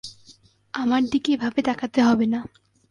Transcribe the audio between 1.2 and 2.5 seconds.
এভাবে তাকাতে হবে না।